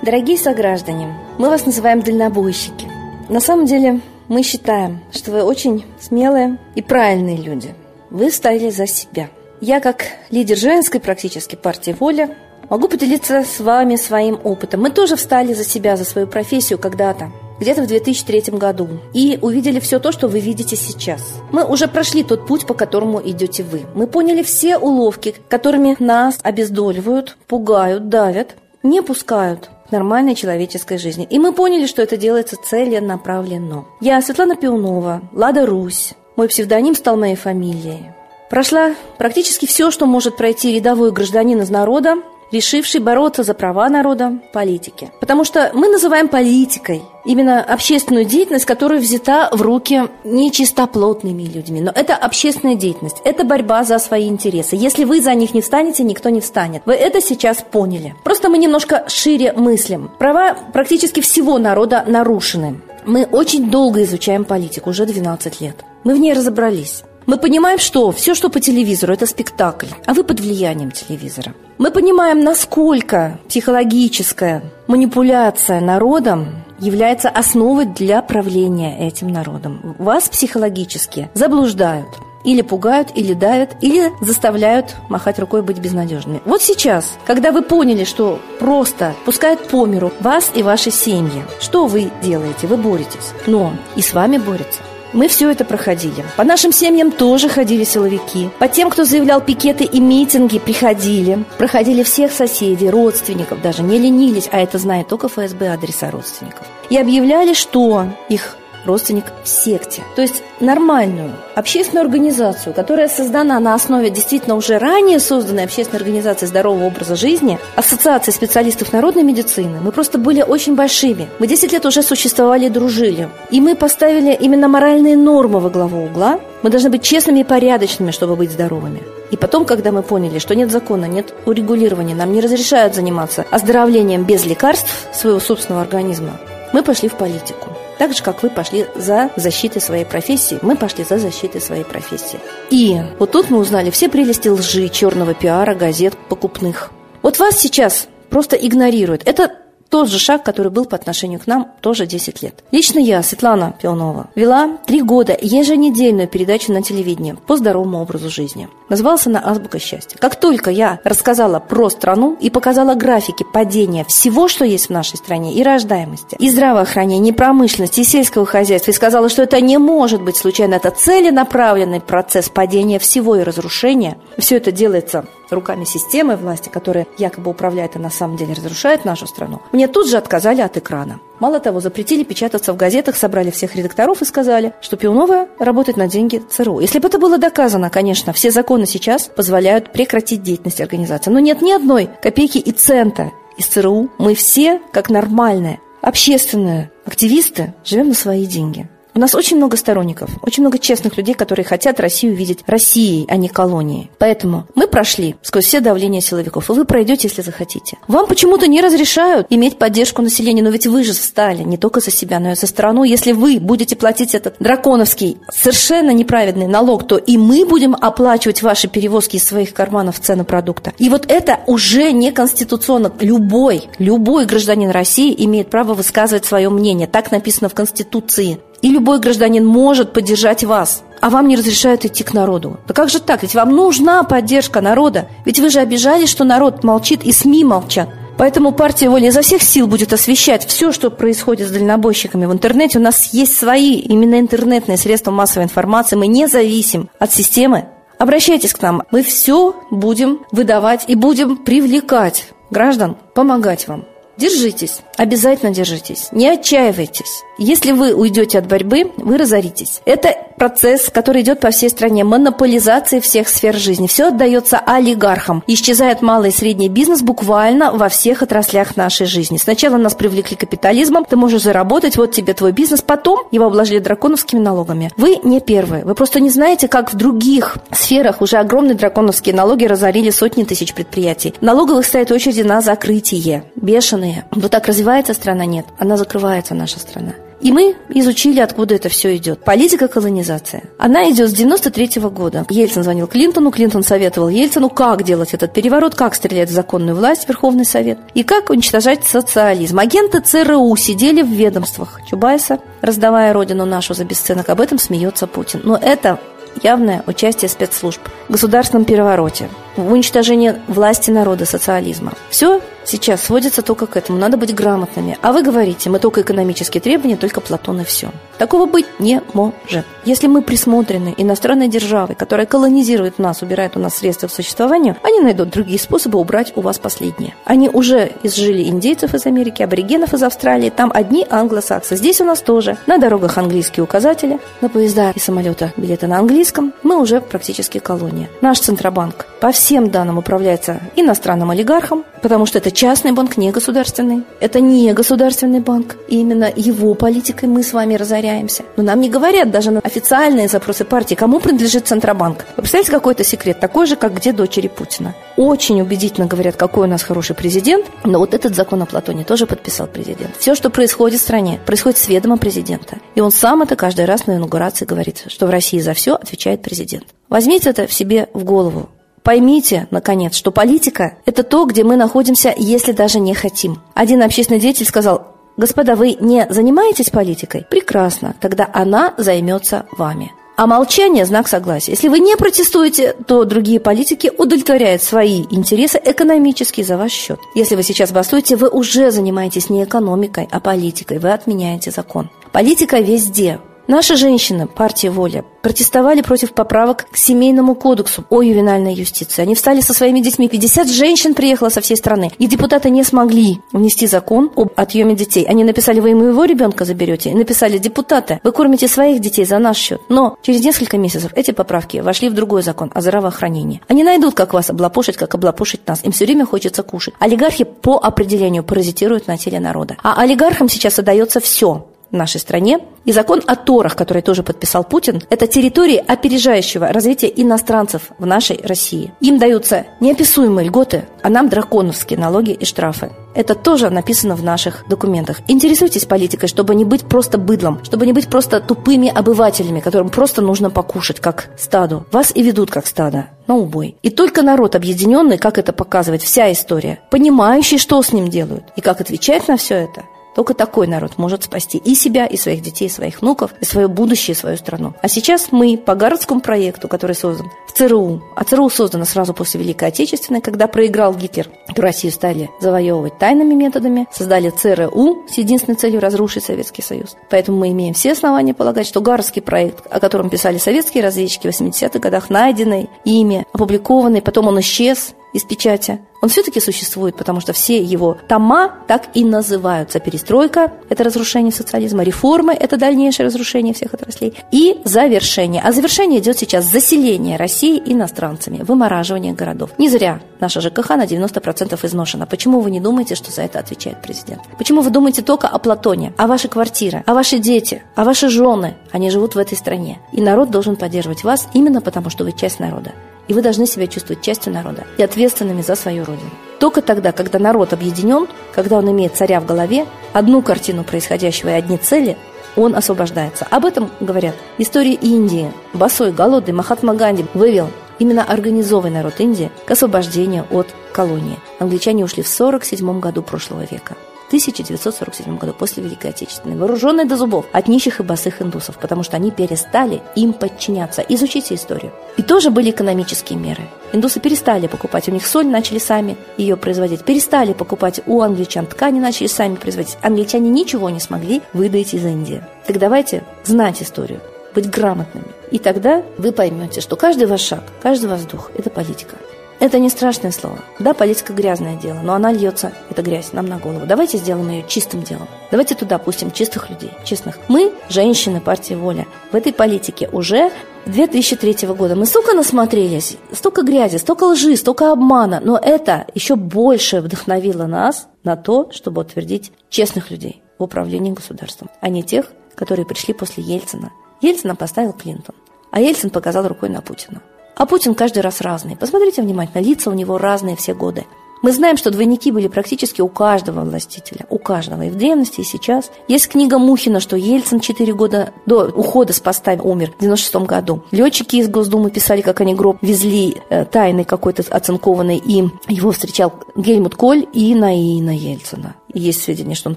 Дорогие 0.08 0.38
сограждане, 0.38 1.14
мы 1.36 1.50
вас 1.50 1.66
называем 1.66 2.00
дальнобойщики. 2.00 2.88
На 3.28 3.40
самом 3.40 3.66
деле 3.66 4.00
мы 4.28 4.42
считаем, 4.42 5.00
что 5.12 5.32
вы 5.32 5.42
очень 5.42 5.84
смелые 6.00 6.56
и 6.74 6.80
правильные 6.80 7.36
люди. 7.36 7.74
Вы 8.08 8.30
стояли 8.30 8.70
за 8.70 8.86
себя. 8.86 9.28
Я, 9.60 9.80
как 9.80 10.06
лидер 10.30 10.56
женской 10.56 10.98
практически 10.98 11.56
партии 11.56 11.94
«Воля», 12.00 12.34
могу 12.70 12.88
поделиться 12.88 13.44
с 13.44 13.60
вами 13.60 13.96
своим 13.96 14.40
опытом. 14.44 14.80
Мы 14.80 14.88
тоже 14.88 15.14
встали 15.14 15.52
за 15.52 15.62
себя, 15.62 15.98
за 15.98 16.06
свою 16.06 16.26
профессию 16.26 16.78
когда-то 16.78 17.30
где-то 17.60 17.82
в 17.82 17.86
2003 17.86 18.56
году 18.56 18.88
и 19.12 19.38
увидели 19.42 19.78
все 19.78 19.98
то, 19.98 20.10
что 20.10 20.26
вы 20.26 20.40
видите 20.40 20.74
сейчас. 20.74 21.20
Мы 21.52 21.66
уже 21.66 21.86
прошли 21.86 22.22
тот 22.22 22.46
путь, 22.46 22.66
по 22.66 22.72
которому 22.72 23.20
идете 23.22 23.62
вы. 23.62 23.82
Мы 23.94 24.06
поняли 24.06 24.42
все 24.42 24.78
уловки, 24.78 25.34
которыми 25.50 25.96
нас 25.98 26.38
обездоливают, 26.42 27.36
пугают, 27.46 28.08
давят, 28.08 28.56
не 28.82 29.02
пускают 29.02 29.68
нормальной 29.90 30.34
человеческой 30.34 30.98
жизни. 30.98 31.26
И 31.28 31.38
мы 31.38 31.52
поняли, 31.52 31.86
что 31.86 32.02
это 32.02 32.16
делается 32.16 32.56
целенаправленно. 32.56 33.84
Я 34.00 34.20
Светлана 34.20 34.56
Пиунова, 34.56 35.22
Лада 35.32 35.66
Русь. 35.66 36.14
Мой 36.36 36.48
псевдоним 36.48 36.94
стал 36.94 37.16
моей 37.16 37.36
фамилией. 37.36 38.12
Прошла 38.50 38.94
практически 39.18 39.66
все, 39.66 39.90
что 39.90 40.06
может 40.06 40.36
пройти 40.36 40.74
рядовой 40.74 41.12
гражданин 41.12 41.60
из 41.60 41.70
народа, 41.70 42.16
решивший 42.52 43.00
бороться 43.00 43.42
за 43.42 43.54
права 43.54 43.88
народа 43.88 44.38
политики. 44.52 45.10
Потому 45.20 45.44
что 45.44 45.70
мы 45.74 45.88
называем 45.88 46.28
политикой 46.28 47.02
именно 47.24 47.62
общественную 47.62 48.24
деятельность, 48.24 48.64
которая 48.64 49.00
взята 49.00 49.50
в 49.52 49.60
руки 49.62 50.02
нечистоплотными 50.24 51.42
людьми. 51.42 51.80
Но 51.80 51.90
это 51.94 52.14
общественная 52.14 52.74
деятельность, 52.74 53.18
это 53.24 53.44
борьба 53.44 53.84
за 53.84 53.98
свои 53.98 54.28
интересы. 54.28 54.76
Если 54.76 55.04
вы 55.04 55.20
за 55.20 55.34
них 55.34 55.54
не 55.54 55.60
встанете, 55.60 56.02
никто 56.04 56.30
не 56.30 56.40
встанет. 56.40 56.82
Вы 56.86 56.94
это 56.94 57.20
сейчас 57.20 57.58
поняли. 57.58 58.14
Просто 58.24 58.48
мы 58.48 58.58
немножко 58.58 59.04
шире 59.08 59.52
мыслим. 59.52 60.10
Права 60.18 60.56
практически 60.72 61.20
всего 61.20 61.58
народа 61.58 62.04
нарушены. 62.06 62.80
Мы 63.04 63.24
очень 63.24 63.70
долго 63.70 64.02
изучаем 64.02 64.44
политику, 64.44 64.90
уже 64.90 65.06
12 65.06 65.60
лет. 65.60 65.76
Мы 66.04 66.14
в 66.14 66.18
ней 66.18 66.32
разобрались. 66.32 67.02
Мы 67.28 67.36
понимаем, 67.36 67.78
что 67.78 68.10
все, 68.10 68.34
что 68.34 68.48
по 68.48 68.58
телевизору, 68.58 69.12
это 69.12 69.26
спектакль, 69.26 69.88
а 70.06 70.14
вы 70.14 70.24
под 70.24 70.40
влиянием 70.40 70.90
телевизора. 70.90 71.52
Мы 71.76 71.90
понимаем, 71.90 72.42
насколько 72.42 73.38
психологическая 73.46 74.62
манипуляция 74.86 75.82
народом 75.82 76.64
является 76.78 77.28
основой 77.28 77.84
для 77.84 78.22
правления 78.22 79.06
этим 79.06 79.28
народом. 79.28 79.94
Вас 79.98 80.30
психологически 80.30 81.28
заблуждают. 81.34 82.08
Или 82.44 82.62
пугают, 82.62 83.10
или 83.14 83.34
давят, 83.34 83.76
или 83.82 84.10
заставляют 84.22 84.96
махать 85.10 85.38
рукой 85.38 85.60
быть 85.60 85.80
безнадежными. 85.80 86.40
Вот 86.46 86.62
сейчас, 86.62 87.18
когда 87.26 87.52
вы 87.52 87.60
поняли, 87.60 88.04
что 88.04 88.40
просто 88.58 89.14
пускают 89.26 89.68
по 89.68 89.84
миру 89.84 90.12
вас 90.20 90.50
и 90.54 90.62
ваши 90.62 90.90
семьи, 90.90 91.42
что 91.60 91.88
вы 91.88 92.10
делаете? 92.22 92.66
Вы 92.66 92.78
боретесь. 92.78 93.34
Но 93.46 93.74
и 93.96 94.00
с 94.00 94.14
вами 94.14 94.38
борются. 94.38 94.80
Мы 95.12 95.28
все 95.28 95.50
это 95.50 95.64
проходили. 95.64 96.24
По 96.36 96.44
нашим 96.44 96.72
семьям 96.72 97.10
тоже 97.10 97.48
ходили 97.48 97.84
силовики. 97.84 98.50
По 98.58 98.68
тем, 98.68 98.90
кто 98.90 99.04
заявлял 99.04 99.40
пикеты 99.40 99.84
и 99.84 100.00
митинги, 100.00 100.58
приходили. 100.58 101.44
Проходили 101.56 102.02
всех 102.02 102.32
соседей, 102.32 102.90
родственников 102.90 103.62
даже. 103.62 103.82
Не 103.82 103.98
ленились, 103.98 104.48
а 104.52 104.60
это 104.60 104.78
знает 104.78 105.08
только 105.08 105.28
ФСБ 105.28 105.70
адреса 105.72 106.10
родственников. 106.10 106.66
И 106.90 106.98
объявляли, 106.98 107.54
что 107.54 108.06
их 108.28 108.56
родственник 108.84 109.24
в 109.44 109.48
секте. 109.48 110.02
То 110.16 110.22
есть 110.22 110.42
нормальную 110.60 111.32
общественную 111.54 112.04
организацию, 112.04 112.74
которая 112.74 113.08
создана 113.08 113.58
на 113.60 113.74
основе 113.74 114.10
действительно 114.10 114.56
уже 114.56 114.78
ранее 114.78 115.20
созданной 115.20 115.64
общественной 115.64 115.98
организации 115.98 116.46
здорового 116.46 116.86
образа 116.86 117.16
жизни, 117.16 117.58
Ассоциации 117.76 118.32
специалистов 118.32 118.92
народной 118.92 119.22
медицины, 119.22 119.80
мы 119.80 119.92
просто 119.92 120.18
были 120.18 120.42
очень 120.42 120.74
большими. 120.74 121.28
Мы 121.38 121.46
10 121.46 121.72
лет 121.72 121.86
уже 121.86 122.02
существовали 122.02 122.66
и 122.66 122.70
дружили. 122.70 123.28
И 123.50 123.60
мы 123.60 123.74
поставили 123.74 124.34
именно 124.34 124.68
моральные 124.68 125.16
нормы 125.16 125.60
во 125.60 125.70
главу 125.70 126.04
угла. 126.04 126.40
Мы 126.62 126.70
должны 126.70 126.90
быть 126.90 127.02
честными 127.02 127.40
и 127.40 127.44
порядочными, 127.44 128.10
чтобы 128.10 128.36
быть 128.36 128.50
здоровыми. 128.50 129.02
И 129.30 129.36
потом, 129.36 129.64
когда 129.64 129.92
мы 129.92 130.02
поняли, 130.02 130.38
что 130.38 130.54
нет 130.54 130.70
закона, 130.70 131.04
нет 131.04 131.34
урегулирования, 131.46 132.14
нам 132.14 132.32
не 132.32 132.40
разрешают 132.40 132.94
заниматься 132.94 133.44
оздоровлением 133.50 134.24
без 134.24 134.46
лекарств 134.46 134.90
своего 135.12 135.38
собственного 135.38 135.82
организма, 135.82 136.40
мы 136.72 136.82
пошли 136.82 137.08
в 137.08 137.14
политику. 137.14 137.68
Так 137.98 138.14
же, 138.14 138.22
как 138.22 138.42
вы 138.42 138.50
пошли 138.50 138.86
за 138.94 139.30
защитой 139.36 139.80
своей 139.80 140.04
профессии, 140.04 140.58
мы 140.62 140.76
пошли 140.76 141.04
за 141.04 141.18
защитой 141.18 141.60
своей 141.60 141.84
профессии. 141.84 142.38
И 142.70 142.96
вот 143.18 143.32
тут 143.32 143.50
мы 143.50 143.58
узнали 143.58 143.90
все 143.90 144.08
прелести 144.08 144.48
лжи, 144.48 144.88
черного 144.88 145.34
пиара, 145.34 145.74
газет 145.74 146.14
покупных. 146.28 146.90
Вот 147.22 147.38
вас 147.38 147.58
сейчас 147.58 148.08
просто 148.30 148.56
игнорируют. 148.56 149.22
Это 149.26 149.52
тот 149.88 150.08
же 150.08 150.18
шаг, 150.18 150.44
который 150.44 150.70
был 150.70 150.84
по 150.84 150.96
отношению 150.96 151.40
к 151.40 151.46
нам 151.46 151.72
тоже 151.80 152.06
10 152.06 152.42
лет. 152.42 152.62
Лично 152.72 152.98
я, 152.98 153.22
Светлана 153.22 153.74
Пионова, 153.80 154.28
вела 154.34 154.78
три 154.86 155.02
года 155.02 155.36
еженедельную 155.40 156.28
передачу 156.28 156.72
на 156.72 156.82
телевидении 156.82 157.36
по 157.46 157.56
здоровому 157.56 158.00
образу 158.00 158.28
жизни. 158.28 158.68
Называлась 158.88 159.26
она 159.26 159.40
«Азбука 159.44 159.78
счастья». 159.78 160.18
Как 160.18 160.36
только 160.36 160.70
я 160.70 161.00
рассказала 161.04 161.58
про 161.58 161.88
страну 161.90 162.36
и 162.40 162.50
показала 162.50 162.94
графики 162.94 163.44
падения 163.52 164.04
всего, 164.04 164.48
что 164.48 164.64
есть 164.64 164.86
в 164.86 164.90
нашей 164.90 165.16
стране, 165.16 165.54
и 165.54 165.62
рождаемости, 165.62 166.36
и 166.38 166.50
здравоохранения, 166.50 167.30
и 167.30 167.34
промышленности, 167.34 168.00
и 168.00 168.04
сельского 168.04 168.46
хозяйства, 168.46 168.90
и 168.90 168.94
сказала, 168.94 169.28
что 169.28 169.42
это 169.42 169.60
не 169.60 169.78
может 169.78 170.22
быть 170.22 170.36
случайно, 170.36 170.74
это 170.74 170.90
целенаправленный 170.90 172.00
процесс 172.00 172.48
падения 172.48 172.98
всего 172.98 173.36
и 173.36 173.42
разрушения, 173.42 174.18
все 174.38 174.56
это 174.56 174.72
делается 174.72 175.26
руками 175.50 175.84
системы 175.84 176.36
власти, 176.36 176.68
которая 176.68 177.06
якобы 177.18 177.50
управляет, 177.50 177.96
а 177.96 177.98
на 177.98 178.10
самом 178.10 178.36
деле 178.36 178.54
разрушает 178.54 179.04
нашу 179.04 179.26
страну, 179.26 179.60
мне 179.72 179.88
тут 179.88 180.08
же 180.08 180.16
отказали 180.16 180.60
от 180.60 180.76
экрана. 180.76 181.20
Мало 181.40 181.60
того, 181.60 181.80
запретили 181.80 182.24
печататься 182.24 182.72
в 182.72 182.76
газетах, 182.76 183.16
собрали 183.16 183.50
всех 183.50 183.76
редакторов 183.76 184.22
и 184.22 184.24
сказали, 184.24 184.74
что 184.80 184.96
Пионова 184.96 185.48
работает 185.58 185.96
на 185.96 186.08
деньги 186.08 186.42
ЦРУ. 186.50 186.80
Если 186.80 186.98
бы 186.98 187.08
это 187.08 187.18
было 187.18 187.38
доказано, 187.38 187.90
конечно, 187.90 188.32
все 188.32 188.50
законы 188.50 188.86
сейчас 188.86 189.28
позволяют 189.28 189.92
прекратить 189.92 190.42
деятельность 190.42 190.80
организации. 190.80 191.30
Но 191.30 191.38
нет 191.38 191.62
ни 191.62 191.70
одной 191.70 192.10
копейки 192.22 192.58
и 192.58 192.72
цента 192.72 193.30
из 193.56 193.66
ЦРУ. 193.66 194.10
Мы 194.18 194.34
все, 194.34 194.80
как 194.92 195.10
нормальные, 195.10 195.80
общественные 196.00 196.90
активисты, 197.04 197.74
живем 197.84 198.08
на 198.08 198.14
свои 198.14 198.46
деньги. 198.46 198.88
У 199.18 199.20
нас 199.20 199.34
очень 199.34 199.56
много 199.56 199.76
сторонников, 199.76 200.30
очень 200.42 200.62
много 200.62 200.78
честных 200.78 201.16
людей, 201.16 201.34
которые 201.34 201.64
хотят 201.64 201.98
Россию 201.98 202.36
видеть 202.36 202.60
Россией, 202.68 203.26
а 203.28 203.34
не 203.34 203.48
колонией. 203.48 204.12
Поэтому 204.16 204.68
мы 204.76 204.86
прошли 204.86 205.34
сквозь 205.42 205.64
все 205.64 205.80
давления 205.80 206.20
силовиков, 206.20 206.70
и 206.70 206.72
вы 206.72 206.84
пройдете, 206.84 207.26
если 207.26 207.42
захотите. 207.42 207.98
Вам 208.06 208.28
почему-то 208.28 208.68
не 208.68 208.80
разрешают 208.80 209.48
иметь 209.50 209.76
поддержку 209.76 210.22
населения, 210.22 210.62
но 210.62 210.70
ведь 210.70 210.86
вы 210.86 211.02
же 211.02 211.14
встали 211.14 211.64
не 211.64 211.76
только 211.76 211.98
за 211.98 212.12
себя, 212.12 212.38
но 212.38 212.52
и 212.52 212.54
за 212.54 212.68
страну. 212.68 213.02
Если 213.02 213.32
вы 213.32 213.58
будете 213.58 213.96
платить 213.96 214.36
этот 214.36 214.54
драконовский, 214.60 215.38
совершенно 215.52 216.12
неправедный 216.12 216.68
налог, 216.68 217.04
то 217.08 217.16
и 217.16 217.36
мы 217.38 217.66
будем 217.66 217.96
оплачивать 218.00 218.62
ваши 218.62 218.86
перевозки 218.86 219.34
из 219.34 219.44
своих 219.44 219.74
карманов 219.74 220.20
в 220.20 220.20
цену 220.20 220.44
продукта. 220.44 220.92
И 220.96 221.08
вот 221.08 221.24
это 221.28 221.58
уже 221.66 222.12
неконституционно. 222.12 223.12
Любой, 223.18 223.82
любой 223.98 224.46
гражданин 224.46 224.90
России 224.90 225.34
имеет 225.44 225.70
право 225.70 225.94
высказывать 225.94 226.44
свое 226.44 226.70
мнение. 226.70 227.08
Так 227.08 227.32
написано 227.32 227.68
в 227.68 227.74
Конституции. 227.74 228.60
И 228.80 228.90
любой 228.90 229.18
гражданин 229.18 229.66
может 229.66 230.12
поддержать 230.12 230.62
вас, 230.62 231.02
а 231.20 231.30
вам 231.30 231.48
не 231.48 231.56
разрешают 231.56 232.04
идти 232.04 232.22
к 232.22 232.32
народу. 232.32 232.78
Да 232.86 232.94
как 232.94 233.08
же 233.08 233.20
так? 233.20 233.42
Ведь 233.42 233.54
вам 233.54 233.70
нужна 233.70 234.22
поддержка 234.22 234.80
народа. 234.80 235.28
Ведь 235.44 235.58
вы 235.58 235.68
же 235.68 235.80
обижались, 235.80 236.28
что 236.28 236.44
народ 236.44 236.84
молчит 236.84 237.24
и 237.24 237.32
СМИ 237.32 237.64
молчат. 237.64 238.08
Поэтому 238.36 238.70
партия 238.70 239.10
воли 239.10 239.26
изо 239.26 239.42
всех 239.42 239.62
сил 239.62 239.88
будет 239.88 240.12
освещать 240.12 240.64
все, 240.64 240.92
что 240.92 241.10
происходит 241.10 241.66
с 241.66 241.72
дальнобойщиками 241.72 242.46
в 242.46 242.52
интернете. 242.52 243.00
У 243.00 243.02
нас 243.02 243.32
есть 243.32 243.56
свои 243.56 243.94
именно 243.94 244.38
интернетные 244.38 244.96
средства 244.96 245.32
массовой 245.32 245.64
информации. 245.64 246.14
Мы 246.14 246.28
не 246.28 246.46
зависим 246.46 247.10
от 247.18 247.32
системы. 247.32 247.88
Обращайтесь 248.16 248.74
к 248.74 248.80
нам. 248.80 249.02
Мы 249.10 249.24
все 249.24 249.74
будем 249.90 250.40
выдавать 250.52 251.04
и 251.08 251.16
будем 251.16 251.56
привлекать 251.56 252.50
граждан 252.70 253.16
помогать 253.34 253.88
вам. 253.88 254.04
Держитесь, 254.36 255.00
обязательно 255.18 255.74
держитесь, 255.74 256.28
не 256.32 256.48
отчаивайтесь. 256.48 257.44
Если 257.58 257.92
вы 257.92 258.14
уйдете 258.14 258.58
от 258.58 258.66
борьбы, 258.66 259.12
вы 259.16 259.36
разоритесь. 259.36 260.00
Это 260.04 260.34
процесс, 260.56 261.10
который 261.10 261.42
идет 261.42 261.60
по 261.60 261.70
всей 261.70 261.90
стране, 261.90 262.24
монополизации 262.24 263.20
всех 263.20 263.48
сфер 263.48 263.76
жизни. 263.76 264.06
Все 264.06 264.28
отдается 264.28 264.78
олигархам. 264.78 265.62
Исчезает 265.66 266.22
малый 266.22 266.50
и 266.50 266.52
средний 266.52 266.88
бизнес 266.88 267.22
буквально 267.22 267.92
во 267.92 268.08
всех 268.08 268.42
отраслях 268.42 268.96
нашей 268.96 269.26
жизни. 269.26 269.56
Сначала 269.56 269.96
нас 269.96 270.14
привлекли 270.14 270.56
капитализмом, 270.56 271.24
ты 271.24 271.36
можешь 271.36 271.62
заработать, 271.62 272.16
вот 272.16 272.32
тебе 272.32 272.54
твой 272.54 272.72
бизнес, 272.72 273.02
потом 273.02 273.46
его 273.50 273.66
обложили 273.66 273.98
драконовскими 273.98 274.60
налогами. 274.60 275.10
Вы 275.16 275.38
не 275.42 275.60
первые, 275.60 276.04
вы 276.04 276.14
просто 276.14 276.40
не 276.40 276.50
знаете, 276.50 276.86
как 276.88 277.12
в 277.12 277.16
других 277.16 277.78
сферах 277.90 278.40
уже 278.40 278.58
огромные 278.58 278.94
драконовские 278.94 279.54
налоги 279.54 279.84
разорили 279.84 280.30
сотни 280.30 280.64
тысяч 280.64 280.94
предприятий. 280.94 281.54
Налоговых 281.60 282.06
стоит 282.06 282.30
очереди 282.30 282.62
на 282.62 282.80
закрытие. 282.80 283.64
Бешеные. 283.74 284.44
Вот 284.52 284.70
так 284.70 284.88
развивается 285.08 285.34
страна? 285.34 285.64
Нет. 285.64 285.86
Она 285.98 286.16
закрывается, 286.16 286.74
наша 286.74 286.98
страна. 286.98 287.32
И 287.60 287.72
мы 287.72 287.96
изучили, 288.10 288.60
откуда 288.60 288.94
это 288.94 289.08
все 289.08 289.34
идет. 289.36 289.64
Политика 289.64 290.06
колонизация. 290.06 290.82
Она 290.98 291.28
идет 291.30 291.48
с 291.48 291.52
93 291.52 292.20
-го 292.20 292.30
года. 292.30 292.66
Ельцин 292.68 293.02
звонил 293.02 293.26
Клинтону, 293.26 293.70
Клинтон 293.70 294.02
советовал 294.04 294.48
Ельцину, 294.48 294.90
как 294.90 295.24
делать 295.24 295.54
этот 295.54 295.72
переворот, 295.72 296.14
как 296.14 296.34
стрелять 296.34 296.68
в 296.68 296.72
законную 296.72 297.16
власть, 297.16 297.48
Верховный 297.48 297.84
Совет, 297.84 298.18
и 298.34 298.44
как 298.44 298.70
уничтожать 298.70 299.24
социализм. 299.24 299.98
Агенты 299.98 300.40
ЦРУ 300.40 300.94
сидели 300.96 301.42
в 301.42 301.48
ведомствах 301.48 302.20
Чубайса, 302.28 302.78
раздавая 303.00 303.52
родину 303.52 303.86
нашу 303.86 304.14
за 304.14 304.24
бесценок. 304.24 304.68
Об 304.68 304.80
этом 304.80 304.98
смеется 304.98 305.46
Путин. 305.46 305.80
Но 305.84 305.96
это 305.96 306.38
явное 306.82 307.24
участие 307.26 307.68
спецслужб 307.68 308.20
в 308.48 308.52
государственном 308.52 309.04
перевороте, 309.04 309.68
в 309.96 310.12
уничтожении 310.12 310.74
власти 310.86 311.32
народа, 311.32 311.64
социализма. 311.64 312.34
Все 312.50 312.80
сейчас 313.08 313.42
сводится 313.42 313.82
только 313.82 314.06
к 314.06 314.16
этому. 314.16 314.38
Надо 314.38 314.56
быть 314.56 314.74
грамотными. 314.74 315.38
А 315.42 315.52
вы 315.52 315.62
говорите, 315.62 316.10
мы 316.10 316.18
только 316.18 316.42
экономические 316.42 317.00
требования, 317.00 317.36
только 317.36 317.60
Платон 317.60 318.00
и 318.00 318.04
все. 318.04 318.30
Такого 318.58 318.86
быть 318.86 319.06
не 319.18 319.40
может. 319.54 320.04
Если 320.24 320.46
мы 320.46 320.62
присмотрены 320.62 321.34
иностранной 321.36 321.88
державой, 321.88 322.34
которая 322.34 322.66
колонизирует 322.66 323.38
нас, 323.38 323.62
убирает 323.62 323.96
у 323.96 324.00
нас 324.00 324.16
средства 324.16 324.48
к 324.48 324.52
существованию, 324.52 325.16
они 325.22 325.40
найдут 325.40 325.70
другие 325.70 325.98
способы 325.98 326.38
убрать 326.38 326.72
у 326.76 326.80
вас 326.80 326.98
последние. 326.98 327.54
Они 327.64 327.88
уже 327.88 328.32
изжили 328.42 328.84
индейцев 328.84 329.34
из 329.34 329.46
Америки, 329.46 329.82
аборигенов 329.82 330.34
из 330.34 330.42
Австралии, 330.42 330.90
там 330.90 331.10
одни 331.14 331.46
англосаксы. 331.48 332.16
Здесь 332.16 332.40
у 332.40 332.44
нас 332.44 332.60
тоже. 332.60 332.98
На 333.06 333.18
дорогах 333.18 333.58
английские 333.58 334.04
указатели, 334.04 334.58
на 334.80 334.88
поезда 334.88 335.32
и 335.34 335.38
самолета 335.38 335.92
билеты 335.96 336.26
на 336.26 336.38
английском. 336.38 336.92
Мы 337.02 337.20
уже 337.20 337.40
практически 337.40 337.98
колония. 337.98 338.48
Наш 338.60 338.80
Центробанк 338.80 339.46
по 339.60 339.72
всем 339.72 340.10
данным 340.10 340.38
управляется 340.38 341.00
иностранным 341.16 341.70
олигархом, 341.70 342.24
потому 342.42 342.66
что 342.66 342.78
это 342.78 342.90
частный 342.90 343.32
банк, 343.32 343.56
не 343.56 343.70
государственный. 343.70 344.44
Это 344.60 344.80
не 344.80 345.12
государственный 345.12 345.80
банк. 345.80 346.16
И 346.28 346.40
именно 346.40 346.70
его 346.74 347.14
политикой 347.14 347.68
мы 347.68 347.82
с 347.82 347.92
вами 347.92 348.14
разоряемся. 348.14 348.84
Но 348.96 349.02
нам 349.02 349.20
не 349.20 349.28
говорят 349.28 349.70
даже 349.70 349.90
на 349.90 350.00
официальные 350.00 350.68
запросы 350.68 351.04
партии, 351.04 351.34
кому 351.34 351.60
принадлежит 351.60 352.06
Центробанк. 352.06 352.64
Вы 352.76 352.82
представляете, 352.82 353.12
какой 353.12 353.34
это 353.34 353.44
секрет? 353.44 353.80
Такой 353.80 354.06
же, 354.06 354.16
как 354.16 354.34
где 354.34 354.52
дочери 354.52 354.88
Путина. 354.88 355.34
Очень 355.56 356.00
убедительно 356.00 356.46
говорят, 356.46 356.76
какой 356.76 357.06
у 357.06 357.10
нас 357.10 357.22
хороший 357.22 357.56
президент, 357.56 358.06
но 358.24 358.38
вот 358.38 358.54
этот 358.54 358.74
закон 358.74 359.02
о 359.02 359.06
Платоне 359.06 359.44
тоже 359.44 359.66
подписал 359.66 360.06
президент. 360.06 360.56
Все, 360.58 360.74
что 360.74 360.90
происходит 360.90 361.40
в 361.40 361.42
стране, 361.42 361.80
происходит 361.84 362.18
с 362.18 362.28
ведома 362.28 362.58
президента. 362.58 363.18
И 363.34 363.40
он 363.40 363.50
сам 363.50 363.82
это 363.82 363.96
каждый 363.96 364.24
раз 364.24 364.46
на 364.46 364.56
инаугурации 364.56 365.04
говорит, 365.04 365.44
что 365.48 365.66
в 365.66 365.70
России 365.70 365.98
за 365.98 366.14
все 366.14 366.34
отвечает 366.34 366.82
президент. 366.82 367.24
Возьмите 367.48 367.90
это 367.90 368.06
в 368.06 368.12
себе 368.12 368.48
в 368.54 368.64
голову. 368.64 369.08
Поймите, 369.48 370.08
наконец, 370.10 370.54
что 370.54 370.70
политика– 370.70 371.38
это 371.46 371.62
то, 371.62 371.86
где 371.86 372.04
мы 372.04 372.16
находимся, 372.16 372.74
если 372.76 373.12
даже 373.12 373.40
не 373.40 373.54
хотим. 373.54 373.98
Один 374.12 374.42
общественный 374.42 374.78
деятель 374.78 375.06
сказал, 375.06 375.54
Господа, 375.78 376.16
вы 376.16 376.36
не 376.38 376.66
занимаетесь 376.68 377.30
политикой? 377.30 377.86
Прекрасно, 377.88 378.54
тогда 378.60 378.86
она 378.92 379.32
займется 379.38 380.04
вами. 380.18 380.52
А 380.76 380.86
молчание– 380.86 381.44
знак 381.46 381.66
согласия. 381.66 382.12
Если 382.12 382.28
вы 382.28 382.40
не 382.40 382.58
протестуете, 382.58 383.32
то 383.46 383.64
другие 383.64 384.00
политики 384.00 384.52
удовлетворяют 384.54 385.22
свои 385.22 385.64
интересы 385.70 386.20
экономически 386.22 387.00
за 387.02 387.16
ваш 387.16 387.32
счет. 387.32 387.58
Если 387.74 387.96
вы 387.96 388.02
сейчас 388.02 388.32
бастуете, 388.32 388.76
вы 388.76 388.90
уже 388.90 389.30
занимаетесь 389.30 389.88
не 389.88 390.04
экономикой, 390.04 390.68
а 390.70 390.78
политикой. 390.78 391.38
Вы 391.38 391.52
отменяете 391.52 392.10
закон. 392.10 392.50
Политика 392.70 393.18
везде. 393.20 393.80
Наши 394.08 394.36
женщины, 394.36 394.86
партия 394.86 395.28
«Воля», 395.28 395.66
протестовали 395.82 396.40
против 396.40 396.72
поправок 396.72 397.26
к 397.30 397.36
семейному 397.36 397.94
кодексу 397.94 398.42
о 398.48 398.62
ювенальной 398.62 399.12
юстиции. 399.12 399.60
Они 399.60 399.74
встали 399.74 400.00
со 400.00 400.14
своими 400.14 400.40
детьми. 400.40 400.66
50 400.66 401.10
женщин 401.10 401.52
приехало 401.52 401.90
со 401.90 402.00
всей 402.00 402.16
страны. 402.16 402.50
И 402.58 402.66
депутаты 402.66 403.10
не 403.10 403.22
смогли 403.22 403.82
внести 403.92 404.26
закон 404.26 404.72
об 404.76 404.92
отъеме 404.96 405.34
детей. 405.34 405.66
Они 405.68 405.84
написали, 405.84 406.20
вы 406.20 406.34
моего 406.34 406.64
ребенка 406.64 407.04
заберете. 407.04 407.50
И 407.50 407.54
написали, 407.54 407.98
депутаты, 407.98 408.60
вы 408.64 408.72
кормите 408.72 409.08
своих 409.08 409.42
детей 409.42 409.66
за 409.66 409.78
наш 409.78 409.98
счет. 409.98 410.22
Но 410.30 410.56
через 410.62 410.82
несколько 410.82 411.18
месяцев 411.18 411.52
эти 411.54 411.72
поправки 411.72 412.16
вошли 412.16 412.48
в 412.48 412.54
другой 412.54 412.80
закон 412.80 413.10
о 413.14 413.20
здравоохранении. 413.20 414.00
Они 414.08 414.24
найдут, 414.24 414.54
как 414.54 414.72
вас 414.72 414.88
облапошить, 414.88 415.36
как 415.36 415.54
облапошить 415.54 416.08
нас. 416.08 416.24
Им 416.24 416.32
все 416.32 416.46
время 416.46 416.64
хочется 416.64 417.02
кушать. 417.02 417.34
Олигархи 417.40 417.84
по 417.84 418.16
определению 418.16 418.84
паразитируют 418.84 419.48
на 419.48 419.58
теле 419.58 419.80
народа. 419.80 420.16
А 420.22 420.40
олигархам 420.40 420.88
сейчас 420.88 421.18
отдается 421.18 421.60
все 421.60 422.06
нашей 422.30 422.60
стране. 422.60 423.00
И 423.24 423.32
закон 423.32 423.62
о 423.66 423.76
Торах, 423.76 424.16
который 424.16 424.42
тоже 424.42 424.62
подписал 424.62 425.04
Путин, 425.04 425.42
это 425.50 425.66
территории 425.66 426.16
опережающего 426.16 427.08
развития 427.08 427.52
иностранцев 427.54 428.30
в 428.38 428.46
нашей 428.46 428.80
России. 428.82 429.32
Им 429.40 429.58
даются 429.58 430.06
неописуемые 430.20 430.88
льготы, 430.88 431.24
а 431.42 431.50
нам 431.50 431.68
драконовские 431.68 432.38
налоги 432.38 432.72
и 432.72 432.84
штрафы. 432.84 433.30
Это 433.54 433.74
тоже 433.74 434.08
написано 434.10 434.54
в 434.54 434.62
наших 434.62 435.04
документах. 435.08 435.60
Интересуйтесь 435.68 436.26
политикой, 436.26 436.68
чтобы 436.68 436.94
не 436.94 437.04
быть 437.04 437.26
просто 437.26 437.58
быдлом, 437.58 438.04
чтобы 438.04 438.24
не 438.24 438.32
быть 438.32 438.48
просто 438.48 438.80
тупыми 438.80 439.28
обывателями, 439.28 440.00
которым 440.00 440.28
просто 440.28 440.62
нужно 440.62 440.90
покушать, 440.90 441.40
как 441.40 441.70
стаду. 441.76 442.24
Вас 442.30 442.52
и 442.54 442.62
ведут 442.62 442.90
как 442.90 443.06
стадо 443.06 443.46
на 443.66 443.76
убой. 443.76 444.16
И 444.22 444.30
только 444.30 444.62
народ 444.62 444.94
объединенный, 444.94 445.58
как 445.58 445.78
это 445.78 445.92
показывает 445.92 446.42
вся 446.42 446.70
история, 446.72 447.20
понимающий, 447.30 447.98
что 447.98 448.22
с 448.22 448.32
ним 448.32 448.48
делают 448.48 448.84
и 448.96 449.00
как 449.00 449.20
отвечать 449.20 449.68
на 449.68 449.76
все 449.76 449.96
это– 449.96 450.22
только 450.54 450.74
такой 450.74 451.06
народ 451.06 451.38
может 451.38 451.64
спасти 451.64 451.98
и 451.98 452.14
себя, 452.14 452.46
и 452.46 452.56
своих 452.56 452.82
детей, 452.82 453.06
и 453.06 453.10
своих 453.10 453.42
внуков, 453.42 453.72
и 453.80 453.84
свое 453.84 454.08
будущее, 454.08 454.54
и 454.54 454.58
свою 454.58 454.76
страну. 454.76 455.14
А 455.22 455.28
сейчас 455.28 455.68
мы 455.70 455.96
по 455.96 456.14
городскому 456.14 456.60
проекту, 456.60 457.08
который 457.08 457.36
создан 457.36 457.70
в 457.86 457.92
ЦРУ, 457.92 458.42
а 458.56 458.64
ЦРУ 458.64 458.90
создано 458.90 459.24
сразу 459.24 459.54
после 459.54 459.80
Великой 459.80 460.08
Отечественной, 460.08 460.60
когда 460.60 460.86
проиграл 460.86 461.34
Гитлер, 461.34 461.68
Россию 461.96 462.32
стали 462.32 462.70
завоевывать 462.80 463.38
тайными 463.38 463.74
методами, 463.74 464.26
создали 464.32 464.70
ЦРУ 464.70 465.44
с 465.48 465.58
единственной 465.58 465.96
целью 465.96 466.20
разрушить 466.20 466.64
Советский 466.64 467.02
Союз. 467.02 467.36
Поэтому 467.50 467.78
мы 467.78 467.90
имеем 467.90 468.14
все 468.14 468.32
основания 468.32 468.74
полагать, 468.74 469.06
что 469.06 469.20
Гарский 469.20 469.62
проект, 469.62 470.06
о 470.10 470.20
котором 470.20 470.50
писали 470.50 470.78
советские 470.78 471.24
разведчики 471.24 471.66
в 471.66 471.70
80-х 471.70 472.18
годах, 472.18 472.50
найденный 472.50 473.10
ими, 473.24 473.66
опубликованный, 473.72 474.42
потом 474.42 474.68
он 474.68 474.80
исчез, 474.80 475.34
из 475.52 475.64
печати, 475.64 476.20
он 476.40 476.48
все-таки 476.48 476.80
существует, 476.80 477.36
потому 477.36 477.60
что 477.60 477.72
все 477.72 478.02
его 478.02 478.36
тома 478.46 478.94
так 479.06 479.28
и 479.34 479.44
называются. 479.44 480.20
Перестройка– 480.20 480.92
это 481.08 481.24
разрушение 481.24 481.72
социализма, 481.72 482.22
реформы– 482.22 482.72
это 482.80 482.96
дальнейшее 482.96 483.46
разрушение 483.46 483.94
всех 483.94 484.14
отраслей, 484.14 484.54
и 484.70 485.00
завершение. 485.04 485.82
А 485.82 485.92
завершение 485.92 486.40
идет 486.40 486.58
сейчас 486.58 486.84
заселение 486.84 487.56
России 487.56 488.00
иностранцами, 488.04 488.82
вымораживание 488.82 489.52
городов. 489.52 489.90
Не 489.98 490.08
зря 490.08 490.40
наша 490.60 490.80
ЖКХ 490.80 491.10
на 491.10 491.24
90% 491.24 492.06
изношена. 492.06 492.46
Почему 492.46 492.80
вы 492.80 492.90
не 492.90 493.00
думаете, 493.00 493.34
что 493.34 493.50
за 493.50 493.62
это 493.62 493.78
отвечает 493.78 494.22
президент? 494.22 494.62
Почему 494.76 495.02
вы 495.02 495.10
думаете 495.10 495.42
только 495.42 495.68
о 495.68 495.78
Платоне, 495.78 496.32
о 496.36 496.46
вашей 496.46 496.68
квартире, 496.68 497.22
о 497.26 497.34
ваши 497.34 497.58
дети, 497.58 498.02
о 498.14 498.24
ваши 498.24 498.48
жены? 498.48 498.96
Они 499.12 499.30
живут 499.30 499.54
в 499.54 499.58
этой 499.58 499.76
стране. 499.76 500.18
И 500.32 500.40
народ 500.40 500.70
должен 500.70 500.96
поддерживать 500.96 501.44
вас 501.44 501.68
именно 501.74 502.00
потому, 502.00 502.30
что 502.30 502.44
вы 502.44 502.52
часть 502.52 502.80
народа 502.80 503.12
и 503.48 503.54
вы 503.54 503.62
должны 503.62 503.86
себя 503.86 504.06
чувствовать 504.06 504.44
частью 504.44 504.72
народа 504.72 505.06
и 505.16 505.22
ответственными 505.22 505.82
за 505.82 505.96
свою 505.96 506.24
родину. 506.28 506.50
Только 506.78 507.02
тогда, 507.02 507.32
когда 507.32 507.58
народ 507.58 507.92
объединен, 507.92 508.46
когда 508.72 508.98
он 508.98 509.10
имеет 509.10 509.34
царя 509.34 509.60
в 509.60 509.66
голове, 509.66 510.06
одну 510.32 510.62
картину 510.62 511.02
происходящего 511.02 511.70
и 511.70 511.72
одни 511.72 511.96
цели, 511.98 512.36
он 512.76 512.94
освобождается. 512.94 513.66
Об 513.70 513.84
этом 513.84 514.10
говорят 514.20 514.54
истории 514.78 515.14
Индии. 515.14 515.72
Босой, 515.92 516.30
голодный 516.30 516.72
Махатма 516.72 517.14
Ганди 517.14 517.44
вывел 517.54 517.88
именно 518.20 518.44
организованный 518.44 519.16
народ 519.16 519.40
Индии 519.40 519.72
к 519.84 519.90
освобождению 519.90 520.66
от 520.70 520.86
колонии. 521.12 521.58
Англичане 521.80 522.24
ушли 522.24 522.42
в 522.42 522.48
47 522.48 523.18
году 523.18 523.42
прошлого 523.42 523.84
века. 523.90 524.16
1947 524.48 525.58
году, 525.58 525.72
после 525.72 526.02
Великой 526.02 526.30
Отечественной, 526.30 526.76
вооруженные 526.76 527.26
до 527.26 527.36
зубов 527.36 527.66
от 527.72 527.86
нищих 527.86 528.20
и 528.20 528.22
босых 528.22 528.60
индусов, 528.60 528.98
потому 528.98 529.22
что 529.22 529.36
они 529.36 529.50
перестали 529.50 530.22
им 530.34 530.52
подчиняться. 530.52 531.22
Изучите 531.22 531.74
историю. 531.74 532.12
И 532.36 532.42
тоже 532.42 532.70
были 532.70 532.90
экономические 532.90 533.58
меры. 533.58 533.82
Индусы 534.12 534.40
перестали 534.40 534.86
покупать 534.86 535.28
у 535.28 535.32
них 535.32 535.46
соль, 535.46 535.66
начали 535.66 535.98
сами 535.98 536.36
ее 536.56 536.76
производить. 536.76 537.24
Перестали 537.24 537.74
покупать 537.74 538.20
у 538.26 538.40
англичан 538.40 538.86
ткани, 538.86 539.20
начали 539.20 539.46
сами 539.48 539.76
производить. 539.76 540.16
Англичане 540.22 540.70
ничего 540.70 541.10
не 541.10 541.20
смогли 541.20 541.62
выдать 541.72 542.14
из 542.14 542.24
Индии. 542.24 542.64
Так 542.86 542.98
давайте 542.98 543.44
знать 543.64 544.02
историю, 544.02 544.40
быть 544.74 544.88
грамотными. 544.88 545.46
И 545.70 545.78
тогда 545.78 546.22
вы 546.38 546.52
поймете, 546.52 547.02
что 547.02 547.16
каждый 547.16 547.46
ваш 547.46 547.60
шаг, 547.60 547.82
каждый 548.02 548.30
ваш 548.30 548.42
дух– 548.42 548.70
это 548.74 548.88
политика. 548.88 549.36
Это 549.80 550.00
не 550.00 550.08
страшное 550.08 550.50
слово. 550.50 550.80
Да, 550.98 551.14
политика 551.14 551.52
грязное 551.52 551.96
дело, 551.96 552.18
но 552.22 552.34
она 552.34 552.52
льется, 552.52 552.92
эта 553.10 553.22
грязь, 553.22 553.52
нам 553.52 553.66
на 553.66 553.78
голову. 553.78 554.06
Давайте 554.06 554.38
сделаем 554.38 554.68
ее 554.70 554.84
чистым 554.88 555.22
делом. 555.22 555.46
Давайте 555.70 555.94
туда 555.94 556.18
пустим 556.18 556.50
чистых 556.50 556.90
людей, 556.90 557.12
честных. 557.24 557.58
Мы, 557.68 557.92
женщины 558.08 558.60
партии 558.60 558.94
«Воля», 558.94 559.26
в 559.52 559.54
этой 559.54 559.72
политике 559.72 560.28
уже 560.32 560.72
2003 561.06 561.86
года. 561.88 562.16
Мы 562.16 562.26
столько 562.26 562.54
насмотрелись, 562.54 563.36
столько 563.52 563.82
грязи, 563.82 564.16
столько 564.16 564.44
лжи, 564.44 564.76
столько 564.76 565.12
обмана, 565.12 565.60
но 565.62 565.78
это 565.78 566.26
еще 566.34 566.56
больше 566.56 567.20
вдохновило 567.20 567.86
нас 567.86 568.26
на 568.42 568.56
то, 568.56 568.90
чтобы 568.90 569.22
утвердить 569.22 569.72
честных 569.90 570.30
людей 570.30 570.60
в 570.78 570.82
управлении 570.82 571.32
государством, 571.32 571.88
а 572.00 572.08
не 572.08 572.22
тех, 572.24 572.46
которые 572.74 573.06
пришли 573.06 573.32
после 573.32 573.62
Ельцина. 573.62 574.10
Ельцина 574.40 574.74
поставил 574.74 575.12
Клинтон, 575.12 575.54
а 575.90 576.00
Ельцин 576.00 576.30
показал 576.30 576.66
рукой 576.66 576.88
на 576.88 577.00
Путина. 577.00 577.42
А 577.78 577.86
Путин 577.86 578.14
каждый 578.14 578.40
раз 578.40 578.60
разный. 578.60 578.96
Посмотрите 578.96 579.40
внимательно, 579.40 579.80
лица 579.80 580.10
у 580.10 580.14
него 580.14 580.36
разные 580.36 580.74
все 580.74 580.94
годы. 580.94 581.24
Мы 581.62 581.72
знаем, 581.72 581.96
что 581.96 582.10
двойники 582.10 582.52
были 582.52 582.68
практически 582.68 583.20
у 583.20 583.28
каждого 583.28 583.84
властителя, 583.84 584.46
у 584.48 584.58
каждого, 584.58 585.02
и 585.02 585.10
в 585.10 585.16
древности, 585.16 585.60
и 585.60 585.64
сейчас. 585.64 586.10
Есть 586.28 586.48
книга 586.48 586.78
Мухина, 586.78 587.18
что 587.20 587.36
Ельцин 587.36 587.80
4 587.80 588.14
года 588.14 588.52
до 588.66 588.86
ухода 588.86 589.32
с 589.32 589.40
поста 589.40 589.72
умер 589.72 590.12
в 590.16 590.20
96 590.20 590.66
году. 590.66 591.02
Летчики 591.10 591.56
из 591.56 591.68
Госдумы 591.68 592.10
писали, 592.10 592.42
как 592.42 592.60
они 592.60 592.74
гроб 592.74 592.98
везли 593.00 593.56
э, 593.70 593.84
тайный 593.84 594.24
какой-то 594.24 594.64
оцинкованный, 594.70 595.36
и 595.36 595.64
его 595.88 596.12
встречал 596.12 596.52
Гельмут 596.76 597.16
Коль 597.16 597.46
и 597.52 597.74
Наина 597.74 598.36
Ельцина 598.36 598.94
есть 599.14 599.42
сведения, 599.42 599.74
что 599.74 599.88
он 599.88 599.96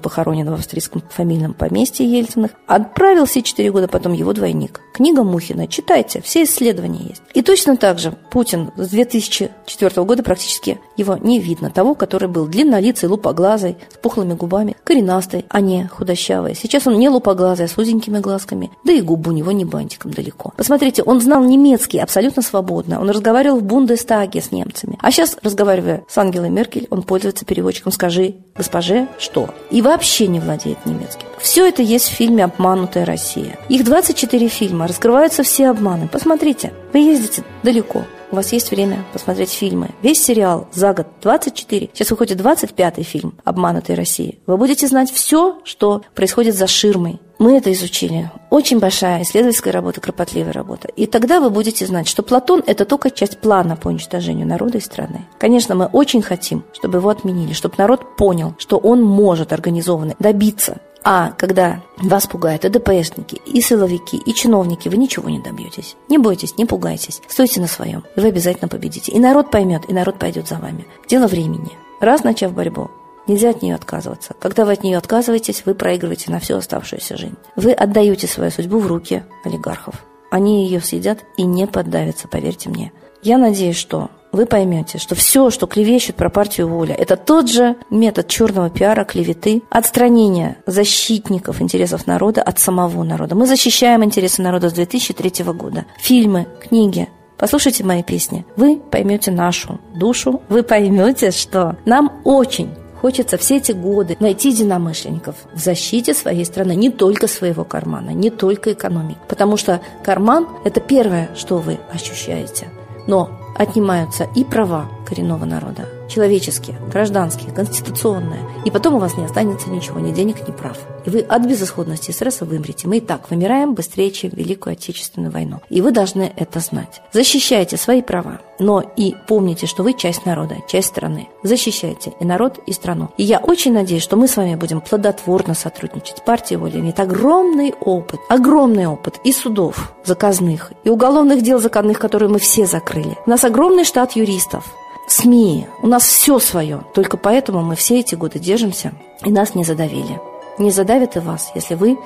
похоронен 0.00 0.50
в 0.50 0.54
австрийском 0.54 1.02
фамильном 1.10 1.54
поместье 1.54 2.06
Ельциных, 2.06 2.52
отправил 2.66 3.26
все 3.26 3.42
четыре 3.42 3.70
года 3.70 3.88
потом 3.88 4.12
его 4.12 4.32
двойник. 4.32 4.80
Книга 4.94 5.22
Мухина, 5.22 5.66
читайте, 5.66 6.20
все 6.22 6.44
исследования 6.44 7.06
есть. 7.08 7.22
И 7.34 7.42
точно 7.42 7.76
так 7.76 7.98
же 7.98 8.12
Путин 8.30 8.70
с 8.76 8.88
2004 8.88 10.04
года 10.04 10.22
практически 10.22 10.78
его 10.96 11.16
не 11.16 11.38
видно, 11.38 11.70
того, 11.70 11.94
который 11.94 12.28
был 12.28 12.46
длиннолицый, 12.46 13.08
лупоглазый, 13.08 13.76
с 13.92 13.96
пухлыми 13.98 14.34
губами, 14.34 14.76
коренастый, 14.84 15.44
а 15.48 15.60
не 15.60 15.86
худощавый. 15.86 16.54
Сейчас 16.54 16.86
он 16.86 16.98
не 16.98 17.08
лупоглазый, 17.08 17.66
а 17.66 17.68
с 17.68 17.76
узенькими 17.78 18.18
глазками, 18.18 18.70
да 18.84 18.92
и 18.92 19.00
губы 19.00 19.30
у 19.30 19.34
него 19.34 19.52
не 19.52 19.64
бантиком 19.64 20.12
далеко. 20.12 20.52
Посмотрите, 20.56 21.02
он 21.02 21.20
знал 21.20 21.44
немецкий 21.44 21.98
абсолютно 21.98 22.42
свободно, 22.42 23.00
он 23.00 23.10
разговаривал 23.10 23.60
в 23.60 23.64
Бундестаге 23.64 24.40
с 24.40 24.52
немцами. 24.52 24.98
А 25.00 25.10
сейчас, 25.10 25.36
разговаривая 25.42 26.04
с 26.08 26.18
Ангелой 26.18 26.50
Меркель, 26.50 26.86
он 26.90 27.02
пользуется 27.02 27.44
переводчиком 27.44 27.92
«Скажи 27.92 28.36
госпоже, 28.54 29.01
что?» 29.18 29.50
и 29.70 29.82
вообще 29.82 30.26
не 30.26 30.40
владеет 30.40 30.84
немецким. 30.86 31.26
Все 31.40 31.66
это 31.66 31.82
есть 31.82 32.08
в 32.08 32.12
фильме 32.12 32.44
«Обманутая 32.44 33.04
Россия». 33.04 33.58
Их 33.68 33.84
24 33.84 34.48
фильма, 34.48 34.86
раскрываются 34.86 35.42
все 35.42 35.70
обманы. 35.70 36.08
Посмотрите, 36.08 36.72
вы 36.92 37.00
ездите 37.00 37.42
далеко, 37.62 38.04
у 38.32 38.36
вас 38.36 38.52
есть 38.52 38.70
время 38.70 39.04
посмотреть 39.12 39.50
фильмы. 39.50 39.90
Весь 40.00 40.24
сериал 40.24 40.66
за 40.72 40.94
год 40.94 41.06
24. 41.22 41.90
Сейчас 41.92 42.10
выходит 42.10 42.40
25-й 42.40 43.02
фильм 43.02 43.34
«Обманутая 43.44 43.96
Россия». 43.96 44.34
Вы 44.46 44.56
будете 44.56 44.88
знать 44.88 45.12
все, 45.12 45.60
что 45.64 46.02
происходит 46.14 46.56
за 46.56 46.66
ширмой. 46.66 47.20
Мы 47.38 47.56
это 47.58 47.72
изучили. 47.72 48.30
Очень 48.50 48.78
большая 48.78 49.22
исследовательская 49.22 49.72
работа, 49.72 50.00
кропотливая 50.00 50.52
работа. 50.52 50.88
И 50.96 51.06
тогда 51.06 51.40
вы 51.40 51.50
будете 51.50 51.84
знать, 51.86 52.08
что 52.08 52.22
Платон– 52.22 52.62
это 52.66 52.84
только 52.84 53.10
часть 53.10 53.38
плана 53.38 53.76
по 53.76 53.88
уничтожению 53.88 54.46
народа 54.46 54.78
и 54.78 54.80
страны. 54.80 55.26
Конечно, 55.38 55.74
мы 55.74 55.86
очень 55.86 56.22
хотим, 56.22 56.64
чтобы 56.72 56.98
его 56.98 57.10
отменили, 57.10 57.52
чтобы 57.52 57.74
народ 57.78 58.16
понял, 58.16 58.54
что 58.58 58.78
он 58.78 59.02
может 59.02 59.52
организованно 59.52 60.14
добиться 60.18 60.78
а 61.04 61.32
когда 61.32 61.82
вас 61.98 62.26
пугают 62.26 62.64
и 62.64 62.68
ДПСники, 62.68 63.40
и 63.46 63.60
силовики, 63.60 64.16
и 64.16 64.34
чиновники, 64.34 64.88
вы 64.88 64.96
ничего 64.96 65.28
не 65.28 65.40
добьетесь. 65.40 65.96
Не 66.08 66.18
бойтесь, 66.18 66.56
не 66.56 66.64
пугайтесь. 66.64 67.20
Стойте 67.28 67.60
на 67.60 67.66
своем, 67.66 68.04
и 68.16 68.20
вы 68.20 68.28
обязательно 68.28 68.68
победите. 68.68 69.12
И 69.12 69.18
народ 69.18 69.50
поймет, 69.50 69.82
и 69.88 69.92
народ 69.92 70.18
пойдет 70.18 70.48
за 70.48 70.56
вами. 70.56 70.86
Дело 71.08 71.26
времени. 71.26 71.72
Раз 72.00 72.24
начав 72.24 72.52
борьбу, 72.52 72.90
Нельзя 73.28 73.50
от 73.50 73.62
нее 73.62 73.76
отказываться. 73.76 74.34
Когда 74.40 74.64
вы 74.64 74.72
от 74.72 74.82
нее 74.82 74.98
отказываетесь, 74.98 75.62
вы 75.64 75.74
проигрываете 75.74 76.32
на 76.32 76.40
всю 76.40 76.56
оставшуюся 76.56 77.16
жизнь. 77.16 77.36
Вы 77.54 77.72
отдаете 77.72 78.26
свою 78.26 78.50
судьбу 78.50 78.78
в 78.78 78.86
руки 78.88 79.22
олигархов. 79.44 79.94
Они 80.30 80.66
ее 80.66 80.80
съедят 80.80 81.20
и 81.36 81.44
не 81.44 81.66
поддавятся, 81.66 82.26
поверьте 82.26 82.68
мне. 82.68 82.92
Я 83.22 83.38
надеюсь, 83.38 83.76
что 83.76 84.10
вы 84.32 84.46
поймете, 84.46 84.98
что 84.98 85.14
все, 85.14 85.50
что 85.50 85.66
клевещет 85.66 86.16
про 86.16 86.30
партию 86.30 86.68
воля, 86.68 86.94
это 86.94 87.16
тот 87.16 87.48
же 87.48 87.76
метод 87.90 88.28
черного 88.28 88.70
пиара, 88.70 89.04
клеветы, 89.04 89.62
отстранения 89.70 90.56
защитников 90.66 91.60
интересов 91.60 92.06
народа 92.06 92.42
от 92.42 92.58
самого 92.58 93.02
народа. 93.04 93.34
Мы 93.34 93.46
защищаем 93.46 94.02
интересы 94.04 94.42
народа 94.42 94.70
с 94.70 94.72
2003 94.72 95.44
года. 95.52 95.84
Фильмы, 95.98 96.46
книги, 96.60 97.08
Послушайте 97.38 97.82
мои 97.82 98.04
песни. 98.04 98.46
Вы 98.54 98.76
поймете 98.76 99.32
нашу 99.32 99.80
душу. 99.96 100.42
Вы 100.48 100.62
поймете, 100.62 101.32
что 101.32 101.76
нам 101.84 102.20
очень 102.22 102.70
хочется 103.00 103.36
все 103.36 103.56
эти 103.56 103.72
годы 103.72 104.16
найти 104.20 104.50
единомышленников 104.50 105.34
в 105.52 105.58
защите 105.58 106.14
своей 106.14 106.44
страны, 106.44 106.76
не 106.76 106.88
только 106.88 107.26
своего 107.26 107.64
кармана, 107.64 108.10
не 108.10 108.30
только 108.30 108.72
экономики. 108.72 109.18
Потому 109.26 109.56
что 109.56 109.80
карман– 110.04 110.46
это 110.64 110.78
первое, 110.78 111.30
что 111.34 111.58
вы 111.58 111.80
ощущаете. 111.92 112.68
Но 113.08 113.41
отнимаются 113.62 114.28
и 114.34 114.44
права 114.44 114.88
коренного 115.12 115.44
народа. 115.44 115.86
Человеческие, 116.08 116.78
гражданские, 116.90 117.52
конституционные. 117.52 118.40
И 118.64 118.70
потом 118.70 118.94
у 118.94 118.98
вас 118.98 119.16
не 119.18 119.24
останется 119.24 119.68
ничего, 119.68 120.00
ни 120.00 120.10
денег, 120.10 120.48
ни 120.48 120.52
прав. 120.52 120.78
И 121.04 121.10
вы 121.10 121.20
от 121.20 121.46
безысходности 121.46 122.10
и 122.10 122.14
стресса 122.14 122.46
вымрете. 122.46 122.88
Мы 122.88 122.96
и 122.96 123.00
так 123.00 123.30
вымираем 123.30 123.74
быстрее, 123.74 124.10
чем 124.10 124.30
Великую 124.30 124.72
Отечественную 124.72 125.30
войну. 125.30 125.60
И 125.68 125.82
вы 125.82 125.90
должны 125.90 126.32
это 126.34 126.60
знать. 126.60 127.02
Защищайте 127.12 127.76
свои 127.76 128.00
права, 128.00 128.40
но 128.58 128.82
и 128.96 129.14
помните, 129.28 129.66
что 129.66 129.82
вы 129.82 129.92
часть 129.92 130.24
народа, 130.24 130.56
часть 130.66 130.88
страны. 130.88 131.28
Защищайте 131.42 132.14
и 132.20 132.24
народ, 132.24 132.58
и 132.66 132.72
страну. 132.72 133.10
И 133.18 133.22
я 133.22 133.38
очень 133.38 133.74
надеюсь, 133.74 134.02
что 134.02 134.16
мы 134.16 134.28
с 134.28 134.36
вами 134.36 134.54
будем 134.54 134.80
плодотворно 134.80 135.54
сотрудничать. 135.54 136.24
Партия 136.24 136.56
воли 136.56 136.78
имеет 136.78 137.00
огромный 137.00 137.74
опыт, 137.80 138.20
огромный 138.30 138.86
опыт 138.86 139.20
и 139.24 139.32
судов 139.32 139.92
заказных, 140.04 140.72
и 140.84 140.88
уголовных 140.88 141.42
дел 141.42 141.58
заказных, 141.58 141.98
которые 141.98 142.28
мы 142.28 142.38
все 142.38 142.66
закрыли. 142.66 143.16
У 143.26 143.30
нас 143.30 143.44
огромный 143.44 143.84
штат 143.84 144.12
юристов, 144.12 144.64
СМИ, 145.06 145.66
у 145.82 145.86
нас 145.86 146.04
все 146.04 146.38
свое. 146.38 146.82
Только 146.94 147.16
поэтому 147.16 147.62
мы 147.62 147.74
все 147.74 148.00
эти 148.00 148.14
годы 148.14 148.38
держимся, 148.38 148.92
и 149.24 149.30
нас 149.30 149.54
не 149.54 149.64
задавили. 149.64 150.20
Не 150.58 150.70
задавят 150.70 151.16
и 151.16 151.20
вас, 151.20 151.50
если 151.54 151.74
вы 151.74 151.98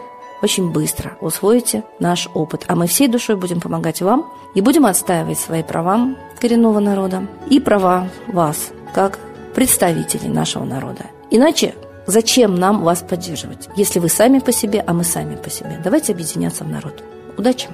очень 0.42 0.70
быстро 0.70 1.16
усвоите 1.20 1.84
наш 1.98 2.28
опыт. 2.34 2.64
А 2.68 2.76
мы 2.76 2.86
всей 2.86 3.08
душой 3.08 3.36
будем 3.36 3.60
помогать 3.60 4.02
вам 4.02 4.30
и 4.54 4.60
будем 4.60 4.86
отстаивать 4.86 5.38
свои 5.38 5.62
права 5.62 6.14
коренного 6.40 6.80
народа 6.80 7.26
и 7.48 7.60
права 7.60 8.08
вас, 8.26 8.70
как 8.94 9.18
представителей 9.54 10.28
нашего 10.28 10.64
народа. 10.64 11.06
Иначе 11.30 11.74
зачем 12.06 12.54
нам 12.54 12.82
вас 12.82 13.02
поддерживать, 13.02 13.68
если 13.76 13.98
вы 13.98 14.08
сами 14.08 14.38
по 14.38 14.52
себе, 14.52 14.84
а 14.86 14.92
мы 14.92 15.04
сами 15.04 15.36
по 15.36 15.50
себе? 15.50 15.80
Давайте 15.82 16.12
объединяться 16.12 16.64
в 16.64 16.68
народ. 16.68 17.02
Удачи! 17.36 17.68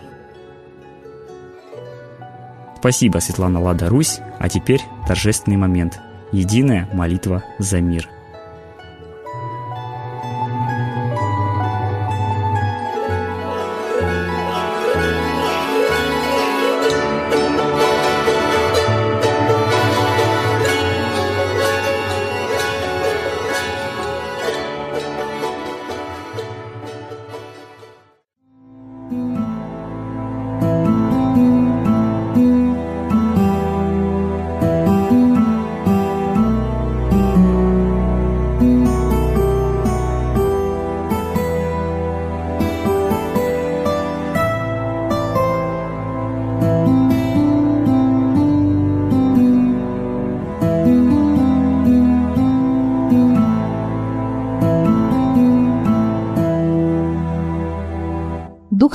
Спасибо, 2.83 3.19
Светлана 3.19 3.61
Лада 3.61 3.89
Русь. 3.89 4.19
А 4.41 4.49
теперь 4.49 4.81
торжественный 5.07 5.57
момент. 5.57 6.01
Единая 6.33 6.89
молитва 6.93 7.45
за 7.61 7.81
мир– 7.81 8.11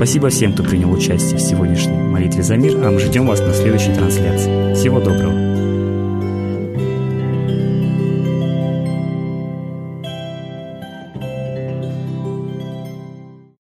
Спасибо 0.00 0.30
всем, 0.30 0.54
кто 0.54 0.62
принял 0.62 0.90
участие 0.90 1.36
в 1.36 1.42
сегодняшней 1.42 1.98
молитве 1.98 2.42
за 2.42 2.56
мир, 2.56 2.74
а 2.82 2.90
мы 2.90 2.98
ждем 3.00 3.26
вас 3.26 3.38
на 3.40 3.52
следующей 3.52 3.92
трансляции. 3.92 4.72
Всего 4.72 4.98
доброго! 4.98 5.49